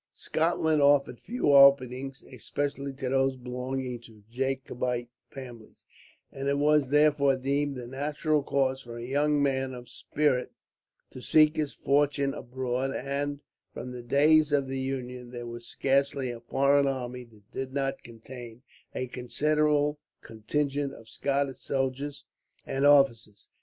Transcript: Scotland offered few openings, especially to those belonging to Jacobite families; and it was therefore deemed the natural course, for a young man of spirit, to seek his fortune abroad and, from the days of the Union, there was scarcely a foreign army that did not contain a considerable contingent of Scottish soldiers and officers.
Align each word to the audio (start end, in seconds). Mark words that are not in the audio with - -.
Scotland 0.13 0.81
offered 0.81 1.19
few 1.19 1.53
openings, 1.53 2.23
especially 2.23 2.91
to 2.91 3.07
those 3.09 3.35
belonging 3.35 3.99
to 3.99 4.23
Jacobite 4.31 5.09
families; 5.29 5.85
and 6.31 6.47
it 6.47 6.57
was 6.57 6.89
therefore 6.89 7.37
deemed 7.37 7.75
the 7.75 7.85
natural 7.85 8.41
course, 8.41 8.81
for 8.81 8.97
a 8.97 9.05
young 9.05 9.43
man 9.43 9.75
of 9.75 9.87
spirit, 9.89 10.53
to 11.11 11.21
seek 11.21 11.55
his 11.55 11.75
fortune 11.75 12.33
abroad 12.33 12.95
and, 12.95 13.41
from 13.75 13.91
the 13.91 14.01
days 14.01 14.51
of 14.51 14.67
the 14.67 14.79
Union, 14.79 15.29
there 15.29 15.45
was 15.45 15.67
scarcely 15.67 16.31
a 16.31 16.39
foreign 16.39 16.87
army 16.87 17.23
that 17.23 17.51
did 17.51 17.71
not 17.71 18.01
contain 18.01 18.63
a 18.95 19.05
considerable 19.05 19.99
contingent 20.23 20.95
of 20.95 21.07
Scottish 21.07 21.59
soldiers 21.59 22.25
and 22.65 22.87
officers. 22.87 23.49